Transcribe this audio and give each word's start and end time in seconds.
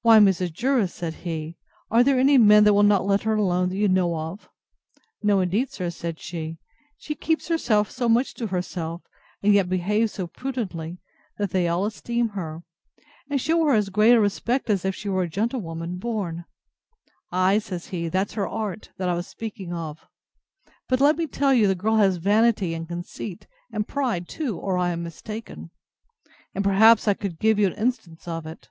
Why, 0.00 0.20
Mrs. 0.20 0.54
Jervis, 0.54 0.94
said 0.94 1.12
he, 1.16 1.58
are 1.90 2.02
there 2.02 2.18
any 2.18 2.38
men 2.38 2.64
that 2.64 2.72
will 2.72 2.82
not 2.82 3.04
let 3.04 3.24
her 3.24 3.34
alone, 3.34 3.68
that 3.68 3.76
you 3.76 3.88
know 3.88 4.16
of? 4.16 4.48
No, 5.22 5.40
indeed, 5.40 5.70
sir, 5.70 5.90
said 5.90 6.18
she; 6.18 6.56
she 6.96 7.14
keeps 7.14 7.48
herself 7.48 7.90
so 7.90 8.08
much 8.08 8.32
to 8.36 8.46
herself, 8.46 9.02
and 9.42 9.52
yet 9.52 9.68
behaves 9.68 10.14
so 10.14 10.28
prudently, 10.28 10.96
that 11.36 11.50
they 11.50 11.68
all 11.68 11.84
esteem 11.84 12.30
her, 12.30 12.62
and 13.28 13.38
shew 13.38 13.66
her 13.66 13.74
as 13.74 13.90
great 13.90 14.14
a 14.14 14.18
respect 14.20 14.70
as 14.70 14.86
if 14.86 14.94
she 14.94 15.10
was 15.10 15.26
a 15.26 15.28
gentlewoman 15.28 15.98
born. 15.98 16.46
Ay, 17.30 17.58
says 17.58 17.88
he, 17.88 18.08
that's 18.08 18.32
her 18.32 18.48
art, 18.48 18.88
that 18.96 19.10
I 19.10 19.14
was 19.14 19.26
speaking 19.28 19.74
of: 19.74 20.06
but, 20.88 21.02
let 21.02 21.18
me 21.18 21.26
tell 21.26 21.52
you, 21.52 21.66
the 21.66 21.74
girl 21.74 21.96
has 21.96 22.16
vanity 22.16 22.72
and 22.72 22.88
conceit, 22.88 23.46
and 23.70 23.86
pride 23.86 24.26
too, 24.26 24.56
or 24.56 24.78
I 24.78 24.92
am 24.92 25.02
mistaken; 25.02 25.70
and, 26.54 26.64
perhaps, 26.64 27.06
I 27.06 27.12
could 27.12 27.38
give 27.38 27.58
you 27.58 27.66
an 27.66 27.74
instance 27.74 28.26
of 28.26 28.46
it. 28.46 28.70